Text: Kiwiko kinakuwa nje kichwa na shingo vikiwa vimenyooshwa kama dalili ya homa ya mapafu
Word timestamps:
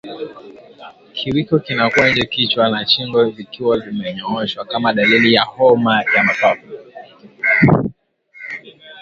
Kiwiko 1.15 1.55
kinakuwa 1.65 2.05
nje 2.09 2.25
kichwa 2.31 2.65
na 2.69 2.85
shingo 2.87 3.29
vikiwa 3.29 3.77
vimenyooshwa 3.79 4.65
kama 4.65 4.93
dalili 4.93 5.33
ya 5.33 5.41
homa 5.43 6.03
ya 6.15 6.23
mapafu 6.23 6.67